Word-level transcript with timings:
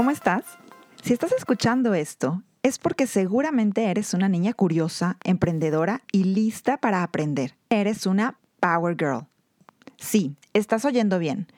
¿cómo 0.00 0.10
estás? 0.10 0.44
Si 1.02 1.12
estás 1.12 1.30
escuchando 1.32 1.92
esto, 1.92 2.42
es 2.62 2.78
porque 2.78 3.06
seguramente 3.06 3.84
eres 3.84 4.14
una 4.14 4.30
niña 4.30 4.54
curiosa, 4.54 5.18
emprendedora 5.24 6.00
y 6.10 6.24
lista 6.24 6.78
para 6.78 7.02
aprender. 7.02 7.54
Eres 7.68 8.06
una 8.06 8.38
Power 8.60 8.96
Girl. 8.98 9.26
Sí, 9.98 10.36
estás 10.54 10.86
oyendo 10.86 11.18
bien. 11.18 11.48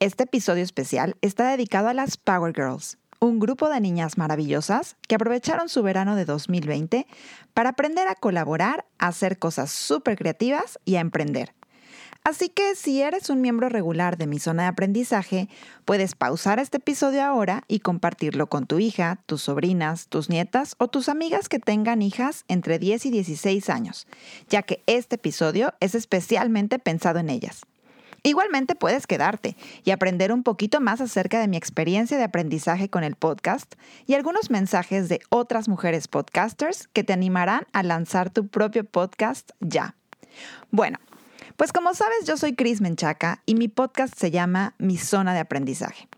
Este 0.00 0.24
episodio 0.24 0.64
especial 0.64 1.14
está 1.20 1.48
dedicado 1.48 1.86
a 1.86 1.94
las 1.94 2.16
Power 2.16 2.52
Girls, 2.52 2.98
un 3.20 3.38
grupo 3.38 3.68
de 3.68 3.80
niñas 3.80 4.18
maravillosas 4.18 4.96
que 5.06 5.14
aprovecharon 5.14 5.68
su 5.68 5.84
verano 5.84 6.16
de 6.16 6.24
2020 6.24 7.06
para 7.52 7.68
aprender 7.68 8.08
a 8.08 8.16
colaborar, 8.16 8.86
a 8.98 9.06
hacer 9.06 9.38
cosas 9.38 9.70
súper 9.70 10.18
creativas 10.18 10.80
y 10.84 10.96
a 10.96 11.00
emprender. 11.00 11.54
Así 12.24 12.48
que 12.48 12.74
si 12.74 13.02
eres 13.02 13.28
un 13.28 13.42
miembro 13.42 13.68
regular 13.68 14.16
de 14.16 14.26
mi 14.26 14.38
zona 14.38 14.62
de 14.62 14.68
aprendizaje, 14.70 15.50
puedes 15.84 16.14
pausar 16.14 16.58
este 16.58 16.78
episodio 16.78 17.22
ahora 17.22 17.64
y 17.68 17.80
compartirlo 17.80 18.46
con 18.46 18.66
tu 18.66 18.78
hija, 18.78 19.18
tus 19.26 19.42
sobrinas, 19.42 20.08
tus 20.08 20.30
nietas 20.30 20.74
o 20.78 20.88
tus 20.88 21.10
amigas 21.10 21.50
que 21.50 21.58
tengan 21.58 22.00
hijas 22.00 22.46
entre 22.48 22.78
10 22.78 23.04
y 23.04 23.10
16 23.10 23.68
años, 23.68 24.06
ya 24.48 24.62
que 24.62 24.82
este 24.86 25.16
episodio 25.16 25.74
es 25.80 25.94
especialmente 25.94 26.78
pensado 26.78 27.18
en 27.18 27.28
ellas. 27.28 27.60
Igualmente 28.22 28.74
puedes 28.74 29.06
quedarte 29.06 29.54
y 29.84 29.90
aprender 29.90 30.32
un 30.32 30.44
poquito 30.44 30.80
más 30.80 31.02
acerca 31.02 31.38
de 31.38 31.48
mi 31.48 31.58
experiencia 31.58 32.16
de 32.16 32.24
aprendizaje 32.24 32.88
con 32.88 33.04
el 33.04 33.16
podcast 33.16 33.74
y 34.06 34.14
algunos 34.14 34.48
mensajes 34.48 35.10
de 35.10 35.20
otras 35.28 35.68
mujeres 35.68 36.08
podcasters 36.08 36.88
que 36.94 37.04
te 37.04 37.12
animarán 37.12 37.66
a 37.74 37.82
lanzar 37.82 38.30
tu 38.30 38.46
propio 38.48 38.84
podcast 38.84 39.50
ya. 39.60 39.94
Bueno, 40.70 40.98
pues 41.56 41.72
como 41.72 41.94
sabes, 41.94 42.26
yo 42.26 42.36
soy 42.36 42.54
Cris 42.54 42.80
Menchaca 42.80 43.42
y 43.46 43.54
mi 43.54 43.68
podcast 43.68 44.14
se 44.16 44.30
llama 44.30 44.74
Mi 44.78 44.98
Zona 44.98 45.34
de 45.34 45.40
Aprendizaje. 45.40 46.08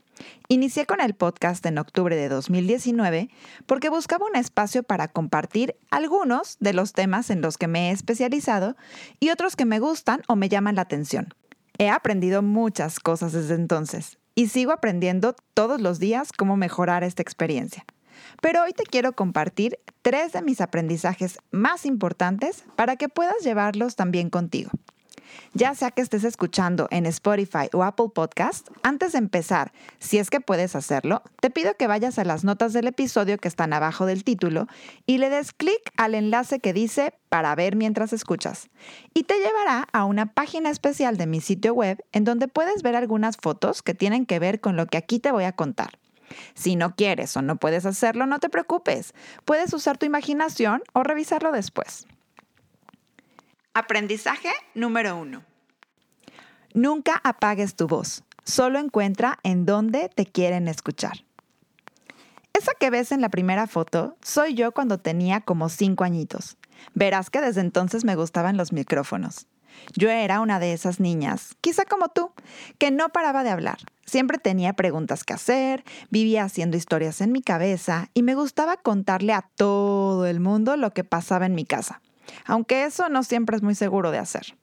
Inicié 0.48 0.86
con 0.86 1.00
el 1.02 1.14
podcast 1.14 1.66
en 1.66 1.76
octubre 1.76 2.16
de 2.16 2.30
2019 2.30 3.28
porque 3.66 3.90
buscaba 3.90 4.26
un 4.26 4.36
espacio 4.36 4.82
para 4.82 5.08
compartir 5.08 5.76
algunos 5.90 6.56
de 6.60 6.72
los 6.72 6.94
temas 6.94 7.28
en 7.28 7.42
los 7.42 7.58
que 7.58 7.68
me 7.68 7.90
he 7.90 7.92
especializado 7.92 8.76
y 9.20 9.28
otros 9.28 9.56
que 9.56 9.66
me 9.66 9.78
gustan 9.78 10.22
o 10.26 10.36
me 10.36 10.48
llaman 10.48 10.76
la 10.76 10.82
atención. 10.82 11.34
He 11.78 11.90
aprendido 11.90 12.40
muchas 12.40 12.98
cosas 12.98 13.32
desde 13.32 13.54
entonces 13.56 14.18
y 14.34 14.48
sigo 14.48 14.72
aprendiendo 14.72 15.36
todos 15.52 15.82
los 15.82 15.98
días 15.98 16.32
cómo 16.32 16.56
mejorar 16.56 17.04
esta 17.04 17.20
experiencia. 17.20 17.84
Pero 18.40 18.62
hoy 18.62 18.72
te 18.72 18.84
quiero 18.84 19.12
compartir 19.12 19.78
tres 20.00 20.32
de 20.32 20.40
mis 20.40 20.62
aprendizajes 20.62 21.38
más 21.50 21.84
importantes 21.84 22.64
para 22.74 22.96
que 22.96 23.10
puedas 23.10 23.42
llevarlos 23.42 23.96
también 23.96 24.30
contigo. 24.30 24.70
Ya 25.54 25.74
sea 25.74 25.90
que 25.90 26.02
estés 26.02 26.24
escuchando 26.24 26.88
en 26.90 27.06
Spotify 27.06 27.68
o 27.72 27.82
Apple 27.82 28.08
Podcast, 28.14 28.68
antes 28.82 29.12
de 29.12 29.18
empezar, 29.18 29.72
si 29.98 30.18
es 30.18 30.30
que 30.30 30.40
puedes 30.40 30.76
hacerlo, 30.76 31.22
te 31.40 31.50
pido 31.50 31.76
que 31.76 31.86
vayas 31.86 32.18
a 32.18 32.24
las 32.24 32.44
notas 32.44 32.72
del 32.72 32.86
episodio 32.86 33.38
que 33.38 33.48
están 33.48 33.72
abajo 33.72 34.06
del 34.06 34.24
título 34.24 34.66
y 35.06 35.18
le 35.18 35.30
des 35.30 35.52
clic 35.52 35.80
al 35.96 36.14
enlace 36.14 36.60
que 36.60 36.72
dice 36.72 37.14
para 37.28 37.54
ver 37.54 37.76
mientras 37.76 38.12
escuchas. 38.12 38.68
Y 39.14 39.24
te 39.24 39.38
llevará 39.38 39.86
a 39.92 40.04
una 40.04 40.26
página 40.32 40.70
especial 40.70 41.16
de 41.16 41.26
mi 41.26 41.40
sitio 41.40 41.74
web 41.74 42.04
en 42.12 42.24
donde 42.24 42.48
puedes 42.48 42.82
ver 42.82 42.96
algunas 42.96 43.36
fotos 43.36 43.82
que 43.82 43.94
tienen 43.94 44.26
que 44.26 44.38
ver 44.38 44.60
con 44.60 44.76
lo 44.76 44.86
que 44.86 44.98
aquí 44.98 45.18
te 45.18 45.32
voy 45.32 45.44
a 45.44 45.52
contar. 45.52 45.98
Si 46.54 46.76
no 46.76 46.94
quieres 46.94 47.36
o 47.36 47.42
no 47.42 47.56
puedes 47.56 47.86
hacerlo, 47.86 48.26
no 48.26 48.38
te 48.38 48.48
preocupes. 48.48 49.14
Puedes 49.44 49.72
usar 49.72 49.98
tu 49.98 50.06
imaginación 50.06 50.82
o 50.92 51.02
revisarlo 51.02 51.52
después. 51.52 52.06
Aprendizaje 53.78 54.48
número 54.74 55.18
uno. 55.18 55.44
Nunca 56.72 57.20
apagues 57.22 57.76
tu 57.76 57.86
voz, 57.86 58.24
solo 58.42 58.78
encuentra 58.78 59.38
en 59.42 59.66
dónde 59.66 60.08
te 60.08 60.24
quieren 60.24 60.66
escuchar. 60.66 61.26
Esa 62.54 62.72
que 62.80 62.88
ves 62.88 63.12
en 63.12 63.20
la 63.20 63.28
primera 63.28 63.66
foto 63.66 64.16
soy 64.22 64.54
yo 64.54 64.72
cuando 64.72 64.96
tenía 64.96 65.42
como 65.42 65.68
cinco 65.68 66.04
añitos. 66.04 66.56
Verás 66.94 67.28
que 67.28 67.42
desde 67.42 67.60
entonces 67.60 68.06
me 68.06 68.16
gustaban 68.16 68.56
los 68.56 68.72
micrófonos. 68.72 69.46
Yo 69.94 70.08
era 70.08 70.40
una 70.40 70.58
de 70.58 70.72
esas 70.72 70.98
niñas, 70.98 71.54
quizá 71.60 71.84
como 71.84 72.08
tú, 72.08 72.32
que 72.78 72.90
no 72.90 73.10
paraba 73.10 73.44
de 73.44 73.50
hablar. 73.50 73.76
Siempre 74.06 74.38
tenía 74.38 74.72
preguntas 74.72 75.22
que 75.22 75.34
hacer, 75.34 75.84
vivía 76.08 76.44
haciendo 76.44 76.78
historias 76.78 77.20
en 77.20 77.30
mi 77.30 77.42
cabeza 77.42 78.08
y 78.14 78.22
me 78.22 78.36
gustaba 78.36 78.78
contarle 78.78 79.34
a 79.34 79.50
todo 79.54 80.24
el 80.24 80.40
mundo 80.40 80.78
lo 80.78 80.94
que 80.94 81.04
pasaba 81.04 81.44
en 81.44 81.54
mi 81.54 81.66
casa 81.66 82.00
aunque 82.44 82.84
eso 82.84 83.08
no 83.08 83.22
siempre 83.22 83.56
es 83.56 83.62
muy 83.62 83.74
seguro 83.74 84.10
de 84.10 84.18
hacer. 84.18 84.56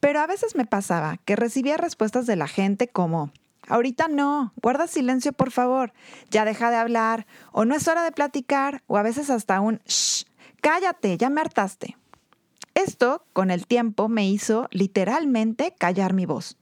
Pero 0.00 0.20
a 0.20 0.26
veces 0.26 0.56
me 0.56 0.66
pasaba 0.66 1.18
que 1.24 1.36
recibía 1.36 1.76
respuestas 1.76 2.26
de 2.26 2.36
la 2.36 2.48
gente 2.48 2.88
como, 2.88 3.30
ahorita 3.68 4.08
no, 4.08 4.52
guarda 4.60 4.86
silencio 4.86 5.32
por 5.32 5.50
favor, 5.50 5.92
ya 6.30 6.44
deja 6.44 6.70
de 6.70 6.76
hablar, 6.76 7.26
o 7.52 7.64
no 7.64 7.74
es 7.74 7.86
hora 7.88 8.02
de 8.02 8.12
platicar, 8.12 8.82
o 8.86 8.96
a 8.96 9.02
veces 9.02 9.30
hasta 9.30 9.60
un, 9.60 9.80
shh, 9.86 10.24
cállate, 10.60 11.16
ya 11.18 11.30
me 11.30 11.40
hartaste. 11.40 11.96
Esto, 12.74 13.24
con 13.32 13.50
el 13.50 13.66
tiempo, 13.66 14.08
me 14.08 14.26
hizo 14.28 14.68
literalmente 14.70 15.74
callar 15.78 16.14
mi 16.14 16.24
voz 16.24 16.56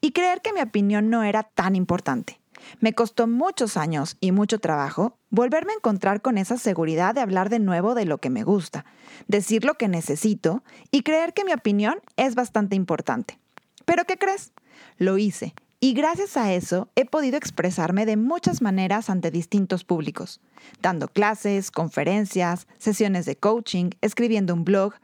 y 0.00 0.12
creer 0.12 0.40
que 0.40 0.52
mi 0.52 0.60
opinión 0.60 1.10
no 1.10 1.24
era 1.24 1.42
tan 1.42 1.74
importante. 1.74 2.40
Me 2.80 2.92
costó 2.92 3.26
muchos 3.26 3.76
años 3.76 4.16
y 4.20 4.32
mucho 4.32 4.58
trabajo 4.58 5.18
volverme 5.30 5.72
a 5.72 5.76
encontrar 5.76 6.22
con 6.22 6.38
esa 6.38 6.56
seguridad 6.56 7.14
de 7.14 7.20
hablar 7.20 7.48
de 7.48 7.58
nuevo 7.58 7.94
de 7.94 8.04
lo 8.04 8.18
que 8.18 8.30
me 8.30 8.44
gusta, 8.44 8.84
decir 9.28 9.64
lo 9.64 9.74
que 9.74 9.88
necesito 9.88 10.62
y 10.90 11.02
creer 11.02 11.32
que 11.32 11.44
mi 11.44 11.52
opinión 11.52 12.00
es 12.16 12.34
bastante 12.34 12.76
importante. 12.76 13.38
Pero 13.84 14.04
¿qué 14.04 14.16
crees? 14.16 14.52
Lo 14.98 15.18
hice 15.18 15.54
y 15.78 15.92
gracias 15.92 16.36
a 16.36 16.52
eso 16.52 16.88
he 16.96 17.04
podido 17.04 17.36
expresarme 17.36 18.06
de 18.06 18.16
muchas 18.16 18.62
maneras 18.62 19.10
ante 19.10 19.30
distintos 19.30 19.84
públicos, 19.84 20.40
dando 20.80 21.08
clases, 21.08 21.70
conferencias, 21.70 22.66
sesiones 22.78 23.26
de 23.26 23.36
coaching, 23.36 23.90
escribiendo 24.00 24.54
un 24.54 24.64
blog 24.64 24.94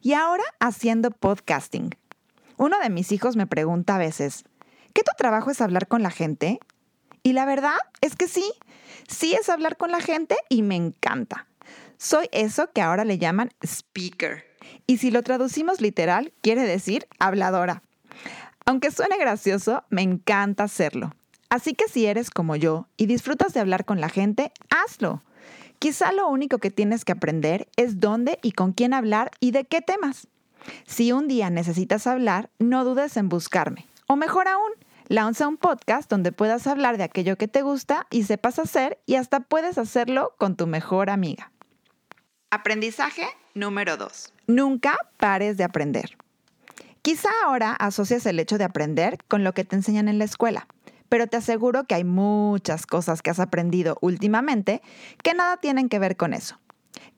y 0.00 0.12
ahora 0.12 0.44
haciendo 0.60 1.10
podcasting. 1.10 1.90
Uno 2.56 2.78
de 2.78 2.90
mis 2.90 3.10
hijos 3.10 3.36
me 3.36 3.46
pregunta 3.46 3.96
a 3.96 3.98
veces, 3.98 4.44
¿qué 4.94 5.02
tu 5.02 5.12
trabajo 5.18 5.50
es 5.50 5.60
hablar 5.60 5.88
con 5.88 6.02
la 6.02 6.10
gente? 6.10 6.60
Y 7.22 7.32
la 7.32 7.44
verdad 7.44 7.76
es 8.00 8.16
que 8.16 8.28
sí, 8.28 8.52
sí 9.08 9.34
es 9.34 9.48
hablar 9.48 9.76
con 9.76 9.90
la 9.90 10.00
gente 10.00 10.36
y 10.48 10.62
me 10.62 10.76
encanta. 10.76 11.46
Soy 11.98 12.28
eso 12.32 12.70
que 12.72 12.80
ahora 12.80 13.04
le 13.04 13.18
llaman 13.18 13.50
speaker. 13.62 14.44
Y 14.86 14.98
si 14.98 15.10
lo 15.10 15.22
traducimos 15.22 15.80
literal, 15.80 16.32
quiere 16.40 16.62
decir 16.62 17.06
habladora. 17.18 17.82
Aunque 18.64 18.90
suene 18.90 19.18
gracioso, 19.18 19.84
me 19.90 20.02
encanta 20.02 20.64
hacerlo. 20.64 21.14
Así 21.48 21.74
que 21.74 21.88
si 21.88 22.06
eres 22.06 22.30
como 22.30 22.56
yo 22.56 22.86
y 22.96 23.06
disfrutas 23.06 23.52
de 23.52 23.60
hablar 23.60 23.84
con 23.84 24.00
la 24.00 24.08
gente, 24.08 24.52
hazlo. 24.70 25.22
Quizá 25.80 26.12
lo 26.12 26.28
único 26.28 26.58
que 26.58 26.70
tienes 26.70 27.04
que 27.04 27.12
aprender 27.12 27.68
es 27.76 28.00
dónde 28.00 28.38
y 28.42 28.52
con 28.52 28.72
quién 28.72 28.94
hablar 28.94 29.30
y 29.40 29.50
de 29.50 29.64
qué 29.64 29.80
temas. 29.80 30.28
Si 30.86 31.10
un 31.12 31.26
día 31.26 31.50
necesitas 31.50 32.06
hablar, 32.06 32.50
no 32.58 32.84
dudes 32.84 33.16
en 33.16 33.28
buscarme. 33.28 33.86
O 34.06 34.16
mejor 34.16 34.46
aún, 34.46 34.72
Lanza 35.10 35.48
un 35.48 35.56
podcast 35.56 36.08
donde 36.08 36.30
puedas 36.30 36.68
hablar 36.68 36.96
de 36.96 37.02
aquello 37.02 37.36
que 37.36 37.48
te 37.48 37.62
gusta 37.62 38.06
y 38.12 38.22
sepas 38.22 38.60
hacer 38.60 39.00
y 39.06 39.16
hasta 39.16 39.40
puedes 39.40 39.76
hacerlo 39.76 40.36
con 40.38 40.54
tu 40.54 40.68
mejor 40.68 41.10
amiga. 41.10 41.50
Aprendizaje 42.52 43.24
número 43.52 43.96
2. 43.96 44.32
Nunca 44.46 44.96
pares 45.16 45.56
de 45.56 45.64
aprender. 45.64 46.16
Quizá 47.02 47.28
ahora 47.44 47.72
asocias 47.72 48.24
el 48.24 48.38
hecho 48.38 48.56
de 48.56 48.62
aprender 48.62 49.18
con 49.26 49.42
lo 49.42 49.52
que 49.52 49.64
te 49.64 49.74
enseñan 49.74 50.06
en 50.06 50.20
la 50.20 50.26
escuela, 50.26 50.68
pero 51.08 51.26
te 51.26 51.38
aseguro 51.38 51.88
que 51.88 51.96
hay 51.96 52.04
muchas 52.04 52.86
cosas 52.86 53.20
que 53.20 53.30
has 53.30 53.40
aprendido 53.40 53.98
últimamente 54.02 54.80
que 55.24 55.34
nada 55.34 55.56
tienen 55.56 55.88
que 55.88 55.98
ver 55.98 56.16
con 56.16 56.34
eso. 56.34 56.60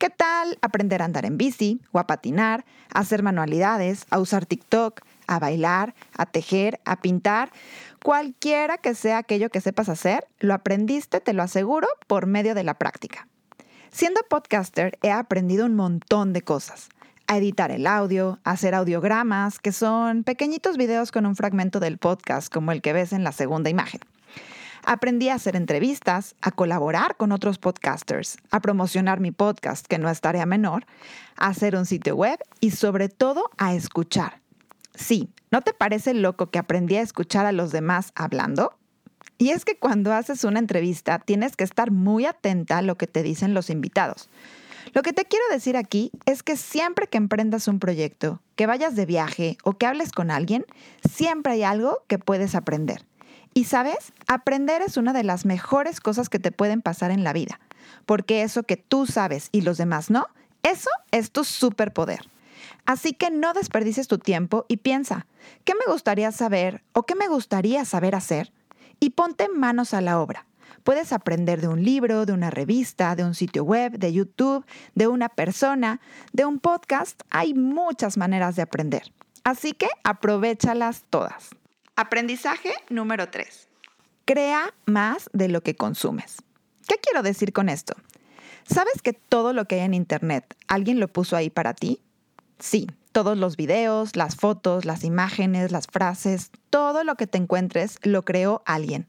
¿Qué 0.02 0.10
tal 0.10 0.58
aprender 0.62 1.00
a 1.00 1.04
andar 1.04 1.24
en 1.26 1.38
bici 1.38 1.80
o 1.92 2.00
a 2.00 2.08
patinar, 2.08 2.64
a 2.92 2.98
hacer 2.98 3.22
manualidades, 3.22 4.04
a 4.10 4.18
usar 4.18 4.46
TikTok, 4.46 5.00
a 5.28 5.38
bailar, 5.38 5.94
a 6.16 6.26
tejer, 6.26 6.80
a 6.84 7.00
pintar, 7.00 7.52
cualquiera 8.02 8.78
que 8.78 8.96
sea 8.96 9.18
aquello 9.18 9.48
que 9.48 9.60
sepas 9.60 9.88
hacer, 9.88 10.26
lo 10.40 10.54
aprendiste, 10.54 11.20
te 11.20 11.32
lo 11.34 11.44
aseguro, 11.44 11.87
por 12.08 12.26
medio 12.26 12.56
de 12.56 12.64
la 12.64 12.75
práctica. 12.75 13.28
Siendo 13.93 14.22
podcaster 14.28 14.99
he 15.02 15.12
aprendido 15.12 15.66
un 15.66 15.76
montón 15.76 16.32
de 16.32 16.43
cosas. 16.43 16.88
A 17.28 17.38
editar 17.38 17.70
el 17.70 17.87
audio, 17.87 18.40
a 18.43 18.50
hacer 18.50 18.75
audiogramas, 18.75 19.60
que 19.60 19.70
son 19.70 20.25
pequeñitos 20.25 20.78
videos 20.78 21.12
con 21.12 21.26
un 21.26 21.37
fragmento 21.37 21.78
del 21.78 21.99
podcast 21.99 22.52
como 22.52 22.72
el 22.72 22.82
que 22.82 22.93
ves 22.93 23.12
en 23.12 23.22
la 23.22 23.31
segunda 23.31 23.70
imagen. 23.70 24.00
Aprendí 24.84 25.29
a 25.29 25.34
hacer 25.34 25.55
entrevistas, 25.55 26.34
a 26.40 26.50
colaborar 26.50 27.17
con 27.17 27.31
otros 27.31 27.58
podcasters, 27.58 28.37
a 28.50 28.61
promocionar 28.61 29.20
mi 29.20 29.31
podcast, 29.31 29.87
que 29.87 29.99
no 29.99 30.11
es 30.11 30.20
tarea 30.20 30.44
menor, 30.44 30.87
a 31.37 31.49
hacer 31.49 31.76
un 31.76 31.87
sitio 31.87 32.17
web 32.17 32.38
y 32.61 32.73
sobre 32.73 33.08
todo 33.08 33.50
a 33.58 33.75
escuchar. 33.75 34.40
Sí, 34.94 35.31
¿no 35.50 35.62
te 35.62 35.73
parece 35.73 36.14
loco 36.14 36.50
que 36.50 36.58
aprendí 36.58 36.96
a 36.96 37.02
escuchar 37.02 37.46
a 37.46 37.52
los 37.52 37.70
demás 37.70 38.12
hablando? 38.17 38.76
Y 39.38 39.50
es 39.50 39.64
que 39.64 39.79
cuando 39.79 40.12
haces 40.12 40.44
una 40.44 40.58
entrevista 40.58 41.19
tienes 41.20 41.56
que 41.56 41.64
estar 41.64 41.90
muy 41.90 42.26
atenta 42.26 42.78
a 42.78 42.82
lo 42.82 42.96
que 42.96 43.06
te 43.06 43.23
dicen 43.23 43.55
los 43.55 43.70
invitados. 43.70 44.28
Lo 44.94 45.02
que 45.02 45.12
te 45.12 45.25
quiero 45.25 45.44
decir 45.50 45.76
aquí 45.76 46.11
es 46.26 46.43
que 46.43 46.56
siempre 46.56 47.06
que 47.06 47.19
emprendas 47.19 47.69
un 47.69 47.78
proyecto, 47.78 48.43
que 48.56 48.67
vayas 48.67 48.96
de 48.96 49.06
viaje 49.06 49.56
o 49.62 49.73
que 49.73 49.87
hables 49.87 50.12
con 50.12 50.31
alguien, 50.31 50.67
siempre 51.08 51.52
hay 51.52 51.62
algo 51.62 52.05
que 52.08 52.19
puedes 52.19 52.55
aprender. 52.55 53.05
Y 53.54 53.64
sabes, 53.64 54.12
aprender 54.26 54.82
es 54.82 54.96
una 54.96 55.12
de 55.12 55.25
las 55.25 55.44
mejores 55.44 56.00
cosas 56.00 56.28
que 56.28 56.38
te 56.38 56.52
pueden 56.52 56.81
pasar 56.81 57.10
en 57.10 57.22
la 57.22 57.32
vida, 57.32 57.60
porque 58.06 58.43
eso 58.43 58.62
que 58.62 58.76
tú 58.76 59.06
sabes 59.06 59.49
y 59.52 59.60
los 59.60 59.76
demás 59.76 60.10
no, 60.10 60.26
eso 60.62 60.90
es 61.10 61.32
tu 61.32 61.44
superpoder. 61.44 62.20
Así 62.87 63.12
que 63.12 63.31
no 63.31 63.52
desperdices 63.52 64.08
tu 64.08 64.19
tiempo 64.19 64.64
y 64.69 64.78
piensa, 64.78 65.26
¿qué 65.64 65.75
me 65.75 65.93
gustaría 65.93 66.32
saber 66.32 66.82
o 66.93 67.04
qué 67.04 67.14
me 67.14 67.28
gustaría 67.28 67.84
saber 67.84 68.14
hacer? 68.14 68.52
Y 69.00 69.10
ponte 69.10 69.49
manos 69.49 69.94
a 69.94 70.00
la 70.00 70.20
obra. 70.20 70.46
Puedes 70.84 71.12
aprender 71.12 71.60
de 71.60 71.69
un 71.69 71.84
libro, 71.84 72.26
de 72.26 72.32
una 72.32 72.50
revista, 72.50 73.14
de 73.14 73.25
un 73.25 73.34
sitio 73.34 73.62
web, 73.62 73.99
de 73.99 74.12
YouTube, 74.12 74.64
de 74.94 75.06
una 75.06 75.28
persona, 75.28 76.00
de 76.32 76.44
un 76.44 76.58
podcast. 76.58 77.20
Hay 77.31 77.54
muchas 77.54 78.16
maneras 78.16 78.56
de 78.56 78.62
aprender. 78.62 79.12
Así 79.44 79.72
que 79.72 79.88
aprovechalas 80.02 81.04
todas. 81.10 81.50
Aprendizaje 81.94 82.72
número 82.88 83.28
3. 83.28 83.68
Crea 84.24 84.72
más 84.86 85.28
de 85.34 85.48
lo 85.48 85.60
que 85.60 85.76
consumes. 85.76 86.36
¿Qué 86.88 86.94
quiero 87.02 87.22
decir 87.22 87.52
con 87.52 87.68
esto? 87.68 87.92
¿Sabes 88.64 89.02
que 89.02 89.12
todo 89.12 89.52
lo 89.52 89.66
que 89.66 89.74
hay 89.74 89.80
en 89.82 89.92
Internet 89.92 90.56
alguien 90.68 91.00
lo 91.00 91.08
puso 91.08 91.36
ahí 91.36 91.50
para 91.50 91.74
ti? 91.74 92.00
Sí, 92.58 92.86
todos 93.12 93.36
los 93.36 93.58
videos, 93.58 94.16
las 94.16 94.36
fotos, 94.36 94.86
las 94.86 95.04
imágenes, 95.04 95.70
las 95.70 95.86
frases, 95.86 96.50
todo 96.70 97.04
lo 97.04 97.16
que 97.16 97.26
te 97.26 97.36
encuentres 97.36 97.98
lo 98.02 98.24
creó 98.24 98.62
alguien. 98.64 99.06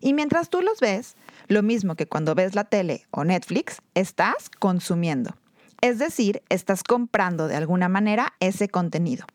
Y 0.00 0.14
mientras 0.14 0.48
tú 0.48 0.62
los 0.62 0.80
ves, 0.80 1.16
lo 1.48 1.62
mismo 1.62 1.96
que 1.96 2.08
cuando 2.08 2.34
ves 2.34 2.54
la 2.54 2.64
tele 2.64 3.06
o 3.10 3.24
Netflix, 3.24 3.82
estás 3.94 4.48
consumiendo. 4.58 5.36
Es 5.82 5.98
decir, 5.98 6.42
estás 6.48 6.82
comprando 6.82 7.46
de 7.46 7.56
alguna 7.56 7.90
manera 7.90 8.32
ese 8.40 8.70
contenido. 8.70 9.26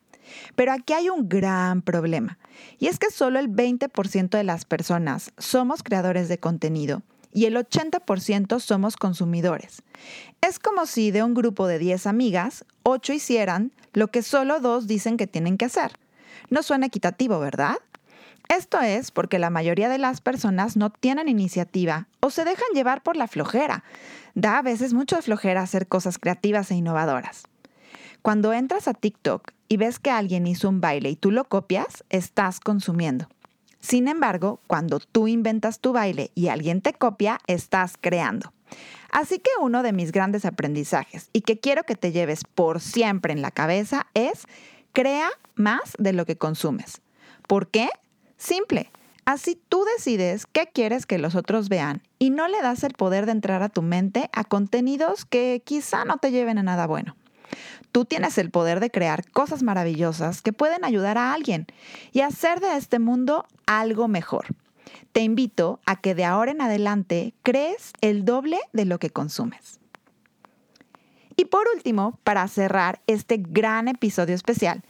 Pero 0.54 0.72
aquí 0.72 0.92
hay 0.92 1.08
un 1.08 1.28
gran 1.28 1.82
problema, 1.82 2.38
y 2.78 2.86
es 2.86 2.98
que 2.98 3.10
solo 3.10 3.38
el 3.38 3.48
20% 3.48 4.30
de 4.30 4.44
las 4.44 4.64
personas 4.64 5.32
somos 5.38 5.82
creadores 5.82 6.28
de 6.28 6.38
contenido 6.38 7.02
y 7.32 7.44
el 7.44 7.56
80% 7.56 8.58
somos 8.60 8.96
consumidores. 8.96 9.82
Es 10.40 10.58
como 10.58 10.86
si 10.86 11.10
de 11.10 11.22
un 11.22 11.34
grupo 11.34 11.66
de 11.66 11.78
10 11.78 12.06
amigas, 12.06 12.64
8 12.84 13.12
hicieran 13.12 13.72
lo 13.92 14.08
que 14.08 14.22
solo 14.22 14.60
2 14.60 14.86
dicen 14.86 15.16
que 15.16 15.26
tienen 15.26 15.58
que 15.58 15.66
hacer. 15.66 15.92
No 16.50 16.62
suena 16.62 16.86
equitativo, 16.86 17.38
¿verdad? 17.38 17.76
Esto 18.48 18.80
es 18.80 19.10
porque 19.10 19.38
la 19.38 19.50
mayoría 19.50 19.90
de 19.90 19.98
las 19.98 20.22
personas 20.22 20.76
no 20.76 20.90
tienen 20.90 21.28
iniciativa 21.28 22.08
o 22.20 22.30
se 22.30 22.44
dejan 22.44 22.68
llevar 22.72 23.02
por 23.02 23.16
la 23.16 23.28
flojera. 23.28 23.84
Da 24.34 24.58
a 24.58 24.62
veces 24.62 24.94
mucha 24.94 25.20
flojera 25.20 25.60
hacer 25.60 25.86
cosas 25.86 26.18
creativas 26.18 26.70
e 26.70 26.76
innovadoras. 26.76 27.42
Cuando 28.22 28.54
entras 28.54 28.88
a 28.88 28.94
TikTok 28.94 29.52
y 29.68 29.76
ves 29.76 29.98
que 29.98 30.10
alguien 30.10 30.46
hizo 30.46 30.68
un 30.68 30.80
baile 30.80 31.10
y 31.10 31.16
tú 31.16 31.30
lo 31.30 31.44
copias, 31.44 32.04
estás 32.10 32.60
consumiendo. 32.60 33.28
Sin 33.80 34.08
embargo, 34.08 34.60
cuando 34.66 34.98
tú 35.00 35.28
inventas 35.28 35.80
tu 35.80 35.92
baile 35.92 36.30
y 36.34 36.48
alguien 36.48 36.80
te 36.80 36.92
copia, 36.94 37.38
estás 37.46 37.94
creando. 38.00 38.52
Así 39.10 39.38
que 39.38 39.50
uno 39.60 39.82
de 39.82 39.92
mis 39.92 40.12
grandes 40.12 40.44
aprendizajes 40.44 41.30
y 41.32 41.42
que 41.42 41.58
quiero 41.58 41.84
que 41.84 41.94
te 41.94 42.12
lleves 42.12 42.42
por 42.44 42.80
siempre 42.80 43.32
en 43.32 43.40
la 43.40 43.50
cabeza 43.50 44.06
es 44.14 44.44
crea 44.92 45.30
más 45.54 45.94
de 45.98 46.12
lo 46.12 46.26
que 46.26 46.36
consumes. 46.36 47.00
¿Por 47.46 47.68
qué? 47.68 47.88
Simple. 48.36 48.90
Así 49.24 49.60
tú 49.68 49.84
decides 49.96 50.46
qué 50.46 50.68
quieres 50.72 51.06
que 51.06 51.18
los 51.18 51.34
otros 51.34 51.68
vean 51.68 52.02
y 52.18 52.30
no 52.30 52.48
le 52.48 52.62
das 52.62 52.82
el 52.82 52.94
poder 52.94 53.26
de 53.26 53.32
entrar 53.32 53.62
a 53.62 53.68
tu 53.68 53.82
mente 53.82 54.30
a 54.32 54.44
contenidos 54.44 55.24
que 55.24 55.62
quizá 55.64 56.04
no 56.04 56.18
te 56.18 56.30
lleven 56.30 56.58
a 56.58 56.62
nada 56.62 56.86
bueno. 56.86 57.14
Tú 57.92 58.04
tienes 58.04 58.38
el 58.38 58.50
poder 58.50 58.80
de 58.80 58.90
crear 58.90 59.28
cosas 59.30 59.62
maravillosas 59.62 60.42
que 60.42 60.52
pueden 60.52 60.84
ayudar 60.84 61.18
a 61.18 61.32
alguien 61.32 61.66
y 62.12 62.20
hacer 62.20 62.60
de 62.60 62.76
este 62.76 62.98
mundo 62.98 63.46
algo 63.66 64.08
mejor. 64.08 64.46
Te 65.12 65.20
invito 65.20 65.80
a 65.86 65.96
que 65.96 66.14
de 66.14 66.24
ahora 66.24 66.50
en 66.50 66.60
adelante 66.60 67.34
crees 67.42 67.92
el 68.00 68.24
doble 68.24 68.58
de 68.72 68.84
lo 68.84 68.98
que 68.98 69.10
consumes. 69.10 69.78
Y 71.36 71.44
por 71.44 71.68
último, 71.72 72.18
para 72.24 72.48
cerrar 72.48 73.00
este 73.06 73.36
gran 73.38 73.86
episodio 73.86 74.34
especial, 74.34 74.82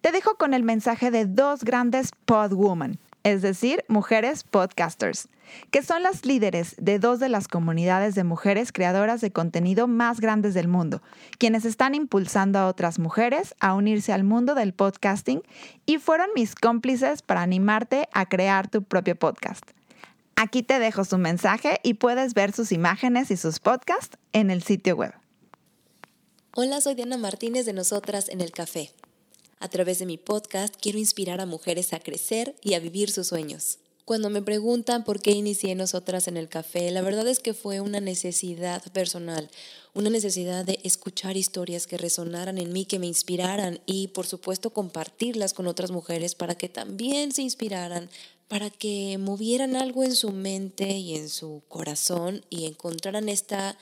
te 0.00 0.12
dejo 0.12 0.36
con 0.36 0.54
el 0.54 0.62
mensaje 0.62 1.10
de 1.10 1.26
dos 1.26 1.64
grandes 1.64 2.12
podwomen, 2.26 3.00
es 3.26 3.42
decir, 3.42 3.84
mujeres 3.88 4.44
podcasters, 4.44 5.28
que 5.72 5.82
son 5.82 6.04
las 6.04 6.24
líderes 6.24 6.76
de 6.78 7.00
dos 7.00 7.18
de 7.18 7.28
las 7.28 7.48
comunidades 7.48 8.14
de 8.14 8.22
mujeres 8.22 8.70
creadoras 8.70 9.20
de 9.20 9.32
contenido 9.32 9.88
más 9.88 10.20
grandes 10.20 10.54
del 10.54 10.68
mundo, 10.68 11.02
quienes 11.36 11.64
están 11.64 11.96
impulsando 11.96 12.60
a 12.60 12.68
otras 12.68 13.00
mujeres 13.00 13.56
a 13.58 13.74
unirse 13.74 14.12
al 14.12 14.22
mundo 14.22 14.54
del 14.54 14.74
podcasting 14.74 15.42
y 15.86 15.98
fueron 15.98 16.28
mis 16.36 16.54
cómplices 16.54 17.22
para 17.22 17.42
animarte 17.42 18.08
a 18.12 18.26
crear 18.26 18.70
tu 18.70 18.84
propio 18.84 19.16
podcast. 19.16 19.64
Aquí 20.36 20.62
te 20.62 20.78
dejo 20.78 21.04
su 21.04 21.18
mensaje 21.18 21.80
y 21.82 21.94
puedes 21.94 22.32
ver 22.32 22.52
sus 22.52 22.70
imágenes 22.70 23.32
y 23.32 23.36
sus 23.36 23.58
podcasts 23.58 24.16
en 24.34 24.52
el 24.52 24.62
sitio 24.62 24.94
web. 24.94 25.14
Hola, 26.54 26.80
soy 26.80 26.94
Diana 26.94 27.18
Martínez 27.18 27.66
de 27.66 27.72
Nosotras 27.72 28.28
en 28.28 28.40
el 28.40 28.52
Café. 28.52 28.92
A 29.58 29.68
través 29.68 29.98
de 29.98 30.06
mi 30.06 30.18
podcast 30.18 30.74
quiero 30.80 30.98
inspirar 30.98 31.40
a 31.40 31.46
mujeres 31.46 31.92
a 31.92 32.00
crecer 32.00 32.56
y 32.62 32.74
a 32.74 32.80
vivir 32.80 33.10
sus 33.10 33.28
sueños. 33.28 33.78
Cuando 34.06 34.30
me 34.30 34.40
preguntan 34.40 35.02
por 35.02 35.20
qué 35.20 35.32
inicié 35.32 35.74
nosotras 35.74 36.28
en 36.28 36.36
el 36.36 36.48
café, 36.48 36.92
la 36.92 37.02
verdad 37.02 37.26
es 37.26 37.40
que 37.40 37.54
fue 37.54 37.80
una 37.80 37.98
necesidad 37.98 38.80
personal, 38.92 39.50
una 39.94 40.10
necesidad 40.10 40.64
de 40.64 40.78
escuchar 40.84 41.36
historias 41.36 41.88
que 41.88 41.98
resonaran 41.98 42.58
en 42.58 42.72
mí, 42.72 42.84
que 42.84 43.00
me 43.00 43.08
inspiraran 43.08 43.80
y 43.84 44.06
por 44.08 44.28
supuesto 44.28 44.70
compartirlas 44.70 45.54
con 45.54 45.66
otras 45.66 45.90
mujeres 45.90 46.36
para 46.36 46.54
que 46.54 46.68
también 46.68 47.32
se 47.32 47.42
inspiraran, 47.42 48.08
para 48.46 48.70
que 48.70 49.18
movieran 49.18 49.74
algo 49.74 50.04
en 50.04 50.14
su 50.14 50.30
mente 50.30 50.88
y 50.98 51.16
en 51.16 51.28
su 51.28 51.62
corazón 51.66 52.44
y 52.48 52.66
encontraran 52.66 53.28
esta, 53.28 53.76